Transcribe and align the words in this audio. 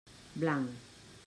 Blanc. 0.35 0.73